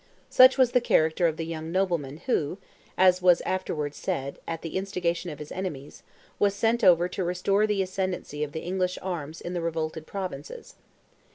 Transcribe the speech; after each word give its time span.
Such 0.31 0.57
was 0.57 0.71
the 0.71 0.81
character 0.81 1.27
of 1.27 1.37
the 1.37 1.45
young 1.45 1.71
nobleman, 1.71 2.21
who, 2.25 2.57
as 2.97 3.21
was 3.21 3.39
afterwards 3.41 3.97
said, 3.97 4.39
at 4.47 4.63
the 4.63 4.75
instigation 4.75 5.29
of 5.29 5.37
his 5.37 5.51
enemies, 5.51 6.01
was 6.39 6.55
sent 6.55 6.83
over 6.83 7.07
to 7.09 7.23
restore 7.23 7.67
the 7.67 7.83
ascendancy 7.83 8.43
of 8.43 8.51
the 8.51 8.61
English 8.61 8.97
arms 9.03 9.41
in 9.41 9.53
the 9.53 9.61
revolted 9.61 10.07
provinces. 10.07 10.73